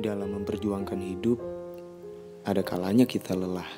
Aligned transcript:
Dalam 0.00 0.32
memperjuangkan 0.32 0.96
hidup, 0.96 1.36
ada 2.48 2.64
kalanya 2.64 3.04
kita 3.04 3.36
lelah. 3.36 3.68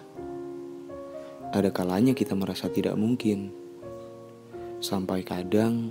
Ada 1.51 1.75
kalanya 1.75 2.15
kita 2.15 2.39
merasa 2.39 2.71
tidak 2.71 2.95
mungkin. 2.95 3.51
Sampai 4.79 5.27
kadang 5.27 5.91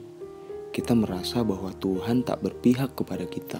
kita 0.72 0.96
merasa 0.96 1.44
bahwa 1.44 1.76
Tuhan 1.76 2.24
tak 2.24 2.40
berpihak 2.48 2.96
kepada 2.96 3.28
kita. 3.28 3.60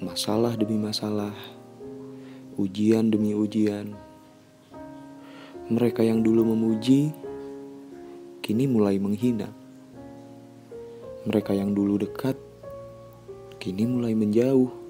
Masalah 0.00 0.56
demi 0.56 0.80
masalah, 0.80 1.36
ujian 2.56 3.12
demi 3.12 3.36
ujian. 3.36 3.92
Mereka 5.68 6.08
yang 6.08 6.24
dulu 6.24 6.56
memuji, 6.56 7.12
kini 8.40 8.64
mulai 8.64 8.96
menghina. 8.96 9.52
Mereka 11.28 11.52
yang 11.52 11.76
dulu 11.76 12.00
dekat, 12.00 12.40
kini 13.60 13.84
mulai 13.84 14.16
menjauh 14.16 14.81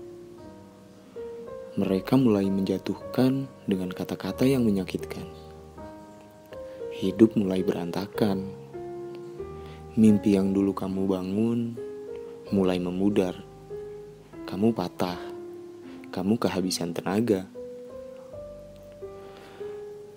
mereka 1.73 2.21
mulai 2.21 2.53
menjatuhkan 2.53 3.49
dengan 3.65 3.89
kata-kata 3.89 4.45
yang 4.45 4.61
menyakitkan. 4.61 5.25
Hidup 6.93 7.33
mulai 7.33 7.65
berantakan. 7.65 8.45
Mimpi 9.97 10.37
yang 10.37 10.53
dulu 10.53 10.77
kamu 10.77 11.09
bangun 11.09 11.73
mulai 12.53 12.77
memudar. 12.77 13.41
Kamu 14.45 14.77
patah. 14.77 15.17
Kamu 16.13 16.37
kehabisan 16.37 16.93
tenaga. 16.93 17.49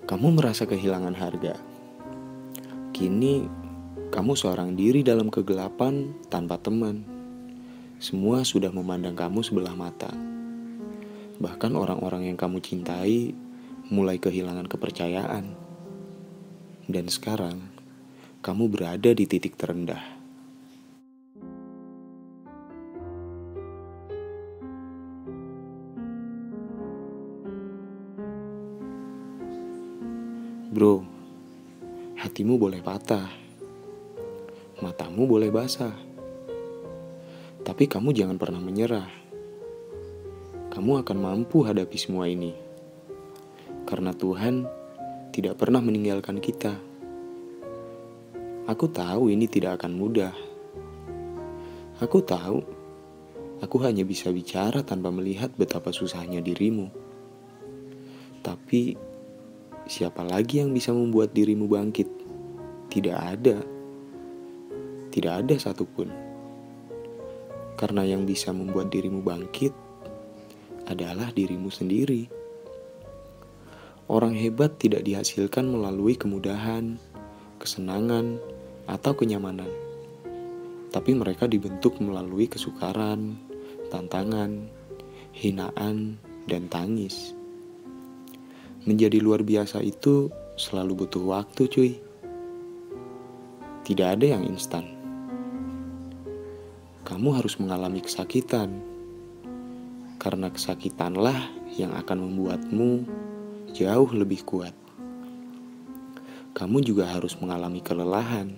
Kamu 0.03 0.35
merasa 0.35 0.67
kehilangan 0.67 1.15
harga. 1.15 1.55
Kini 2.91 3.47
kamu 4.11 4.35
seorang 4.35 4.75
diri 4.75 5.07
dalam 5.07 5.31
kegelapan 5.31 6.11
tanpa 6.27 6.59
teman. 6.59 7.07
Semua 8.03 8.43
sudah 8.43 8.75
memandang 8.75 9.15
kamu 9.15 9.39
sebelah 9.39 9.71
mata. 9.71 10.24
Bahkan 11.35 11.75
orang-orang 11.75 12.31
yang 12.31 12.37
kamu 12.39 12.63
cintai 12.63 13.35
mulai 13.91 14.15
kehilangan 14.15 14.71
kepercayaan. 14.71 15.51
Dan 16.87 17.11
sekarang, 17.11 17.59
kamu 18.39 18.71
berada 18.71 19.11
di 19.11 19.25
titik 19.27 19.59
terendah. 19.59 19.99
Bro, 30.75 31.07
hatimu 32.19 32.59
boleh 32.59 32.83
patah, 32.83 33.31
matamu 34.83 35.23
boleh 35.23 35.47
basah, 35.47 35.95
tapi 37.63 37.87
kamu 37.87 38.11
jangan 38.11 38.35
pernah 38.35 38.59
menyerah 38.59 39.24
kamu 40.75 41.07
akan 41.07 41.17
mampu 41.23 41.63
hadapi 41.63 41.95
semua 41.95 42.27
ini. 42.27 42.51
Karena 43.87 44.11
Tuhan 44.11 44.67
tidak 45.31 45.55
pernah 45.55 45.79
meninggalkan 45.79 46.43
kita. 46.43 46.75
Aku 48.67 48.91
tahu 48.91 49.31
ini 49.31 49.47
tidak 49.47 49.79
akan 49.79 49.95
mudah. 49.95 50.35
Aku 52.03 52.19
tahu 52.27 52.59
aku 53.63 53.77
hanya 53.87 54.03
bisa 54.03 54.27
bicara 54.35 54.83
tanpa 54.83 55.15
melihat 55.15 55.47
betapa 55.55 55.95
susahnya 55.95 56.43
dirimu. 56.43 56.91
Tapi 58.43 58.99
siapa 59.87 60.27
lagi 60.27 60.59
yang 60.59 60.75
bisa 60.75 60.91
membuat 60.91 61.31
dirimu 61.31 61.71
bangkit? 61.71 62.11
Tidak 62.91 63.15
ada. 63.15 63.63
Tidak 65.07 65.33
ada 65.39 65.55
satupun. 65.55 66.11
Karena 67.79 68.03
yang 68.03 68.27
bisa 68.27 68.51
membuat 68.51 68.91
dirimu 68.91 69.23
bangkit 69.23 69.84
adalah 70.85 71.33
dirimu 71.33 71.69
sendiri. 71.69 72.29
Orang 74.05 74.37
hebat 74.37 74.77
tidak 74.77 75.01
dihasilkan 75.01 75.65
melalui 75.65 76.13
kemudahan, 76.13 77.01
kesenangan, 77.57 78.37
atau 78.85 79.17
kenyamanan, 79.17 79.69
tapi 80.93 81.17
mereka 81.17 81.49
dibentuk 81.49 81.97
melalui 81.97 82.45
kesukaran, 82.45 83.33
tantangan, 83.89 84.69
hinaan, 85.33 86.21
dan 86.45 86.69
tangis. 86.69 87.33
Menjadi 88.85 89.17
luar 89.17 89.41
biasa 89.41 89.81
itu 89.81 90.29
selalu 90.53 91.05
butuh 91.05 91.25
waktu, 91.25 91.63
cuy. 91.65 91.91
Tidak 93.81 94.07
ada 94.17 94.37
yang 94.37 94.45
instan. 94.45 94.85
Kamu 97.05 97.37
harus 97.37 97.57
mengalami 97.57 98.01
kesakitan 98.01 98.94
karena 100.15 100.47
kesakitanlah 100.49 101.51
yang 101.75 101.91
akan 101.93 102.27
membuatmu 102.29 102.91
jauh 103.75 104.09
lebih 104.15 104.47
kuat. 104.47 104.71
Kamu 106.55 106.79
juga 106.79 107.11
harus 107.11 107.35
mengalami 107.35 107.83
kelelahan, 107.83 108.55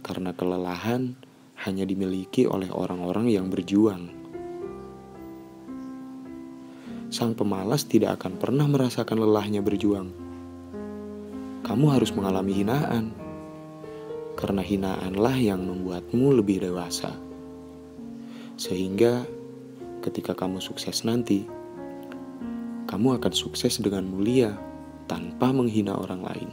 karena 0.00 0.32
kelelahan 0.32 1.12
hanya 1.60 1.84
dimiliki 1.84 2.48
oleh 2.48 2.72
orang-orang 2.72 3.28
yang 3.28 3.52
berjuang. 3.52 4.08
Sang 7.12 7.36
pemalas 7.36 7.84
tidak 7.84 8.16
akan 8.22 8.40
pernah 8.40 8.64
merasakan 8.64 9.20
lelahnya 9.20 9.60
berjuang. 9.60 10.08
Kamu 11.60 11.86
harus 11.92 12.16
mengalami 12.16 12.64
hinaan, 12.64 13.12
karena 14.40 14.64
hinaanlah 14.64 15.36
yang 15.36 15.60
membuatmu 15.60 16.32
lebih 16.40 16.64
dewasa, 16.64 17.12
sehingga 18.56 19.28
ketika 20.00 20.32
kamu 20.32 20.58
sukses 20.60 21.04
nanti, 21.04 21.44
kamu 22.88 23.20
akan 23.20 23.32
sukses 23.36 23.78
dengan 23.78 24.08
mulia 24.08 24.56
tanpa 25.06 25.52
menghina 25.52 25.94
orang 25.94 26.24
lain. 26.24 26.50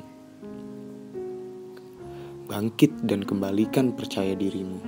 Bangkit 2.47 3.03
dan 3.03 3.23
kembalikan 3.23 3.95
percaya 3.95 4.35
dirimu, 4.35 4.79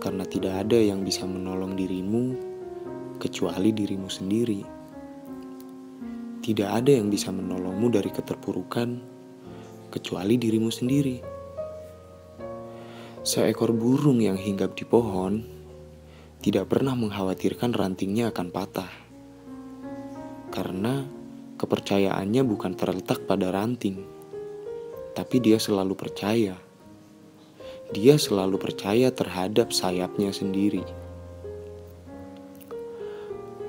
karena 0.00 0.24
tidak 0.24 0.66
ada 0.66 0.76
yang 0.76 1.04
bisa 1.04 1.24
menolong 1.24 1.76
dirimu 1.76 2.36
kecuali 3.20 3.72
dirimu 3.72 4.08
sendiri. 4.08 4.60
Tidak 6.44 6.68
ada 6.68 6.88
yang 6.88 7.12
bisa 7.12 7.28
menolongmu 7.28 7.92
dari 7.92 8.08
keterpurukan 8.08 8.88
kecuali 9.92 10.40
dirimu 10.40 10.70
sendiri. 10.72 11.16
Seekor 13.20 13.76
burung 13.76 14.24
yang 14.24 14.40
hinggap 14.40 14.72
di 14.72 14.88
pohon 14.88 15.57
tidak 16.38 16.70
pernah 16.70 16.94
mengkhawatirkan 16.94 17.74
rantingnya 17.74 18.30
akan 18.30 18.48
patah. 18.54 18.90
Karena 20.54 21.02
kepercayaannya 21.58 22.42
bukan 22.46 22.78
terletak 22.78 23.26
pada 23.26 23.50
ranting, 23.50 24.06
tapi 25.18 25.42
dia 25.42 25.58
selalu 25.58 25.98
percaya. 25.98 26.54
Dia 27.90 28.14
selalu 28.20 28.60
percaya 28.60 29.10
terhadap 29.10 29.74
sayapnya 29.74 30.30
sendiri. 30.30 30.86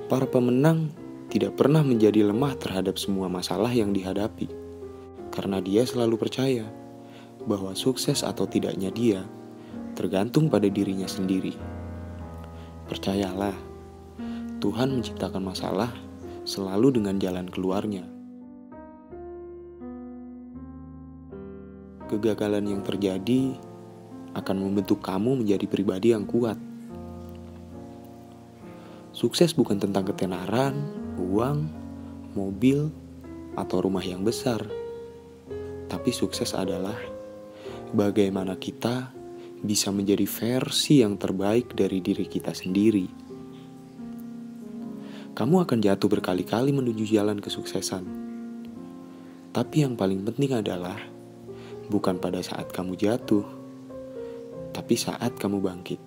Para 0.06 0.30
pemenang 0.30 0.94
tidak 1.30 1.58
pernah 1.58 1.82
menjadi 1.82 2.26
lemah 2.30 2.54
terhadap 2.58 3.02
semua 3.02 3.30
masalah 3.30 3.70
yang 3.74 3.94
dihadapi, 3.94 4.50
karena 5.34 5.58
dia 5.58 5.86
selalu 5.90 6.22
percaya 6.22 6.66
bahwa 7.50 7.74
sukses 7.74 8.22
atau 8.22 8.46
tidaknya 8.46 8.94
dia 8.94 9.22
tergantung 9.98 10.54
pada 10.54 10.70
dirinya 10.70 11.10
sendiri. 11.10 11.54
Percayalah, 12.90 13.54
Tuhan 14.58 14.98
menciptakan 14.98 15.46
masalah 15.46 15.94
selalu 16.42 16.98
dengan 16.98 17.22
jalan 17.22 17.46
keluarnya. 17.46 18.02
Kegagalan 22.10 22.66
yang 22.66 22.82
terjadi 22.82 23.54
akan 24.34 24.58
membentuk 24.58 25.06
kamu 25.06 25.46
menjadi 25.46 25.70
pribadi 25.70 26.18
yang 26.18 26.26
kuat. 26.26 26.58
Sukses 29.14 29.54
bukan 29.54 29.78
tentang 29.78 30.10
ketenaran, 30.10 30.74
uang, 31.22 31.70
mobil, 32.34 32.90
atau 33.54 33.86
rumah 33.86 34.02
yang 34.02 34.26
besar, 34.26 34.66
tapi 35.86 36.10
sukses 36.10 36.58
adalah 36.58 36.98
bagaimana 37.92 38.56
kita 38.56 39.12
bisa 39.60 39.92
menjadi 39.92 40.24
versi 40.24 41.04
yang 41.04 41.20
terbaik 41.20 41.76
dari 41.76 42.00
diri 42.00 42.26
kita 42.28 42.56
sendiri. 42.56 43.08
Kamu 45.36 45.56
akan 45.64 45.80
jatuh 45.80 46.10
berkali-kali 46.12 46.72
menuju 46.76 47.04
jalan 47.08 47.40
kesuksesan. 47.40 48.04
Tapi 49.56 49.76
yang 49.84 49.96
paling 49.96 50.24
penting 50.24 50.56
adalah 50.56 51.00
bukan 51.88 52.20
pada 52.20 52.44
saat 52.44 52.72
kamu 52.72 52.96
jatuh, 53.00 53.44
tapi 54.76 55.00
saat 55.00 55.36
kamu 55.40 55.64
bangkit. 55.64 56.02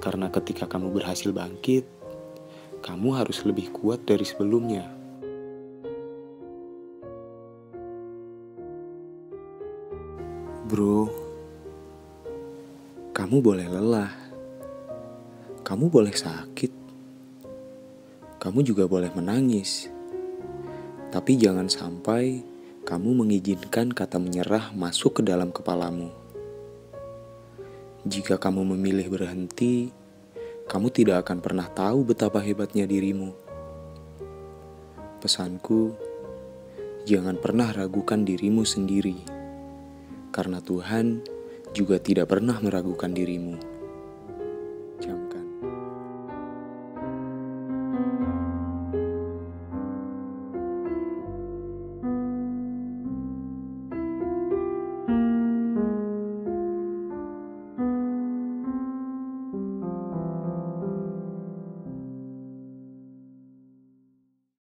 Karena 0.00 0.32
ketika 0.32 0.64
kamu 0.64 0.94
berhasil 0.94 1.28
bangkit, 1.30 1.84
kamu 2.80 3.18
harus 3.20 3.44
lebih 3.44 3.68
kuat 3.74 4.02
dari 4.08 4.24
sebelumnya. 4.24 4.88
Bro, 10.70 11.29
kamu 13.20 13.44
boleh 13.44 13.68
lelah, 13.68 14.08
Kamu 15.60 15.92
boleh 15.92 16.16
sakit, 16.16 16.72
kamu 18.40 18.64
juga 18.64 18.88
boleh 18.88 19.12
menangis, 19.12 19.92
tapi 21.12 21.36
jangan 21.36 21.68
sampai 21.68 22.40
kamu 22.88 23.20
mengizinkan 23.20 23.92
kata 23.92 24.16
menyerah 24.16 24.72
masuk 24.72 25.20
ke 25.20 25.22
dalam 25.28 25.52
kepalamu. 25.52 26.08
Jika 28.08 28.40
kamu 28.40 28.72
memilih 28.72 29.12
berhenti, 29.12 29.92
kamu 30.64 30.88
tidak 30.88 31.28
akan 31.28 31.44
pernah 31.44 31.68
tahu 31.68 32.08
betapa 32.08 32.40
hebatnya 32.40 32.88
dirimu. 32.88 33.36
Pesanku, 35.20 35.92
jangan 37.04 37.36
pernah 37.36 37.68
ragukan 37.68 38.24
dirimu 38.24 38.64
sendiri, 38.64 39.20
karena 40.32 40.64
Tuhan 40.64 41.36
juga 41.72 41.98
tidak 42.02 42.30
pernah 42.30 42.58
meragukan 42.58 43.10
dirimu. 43.10 43.79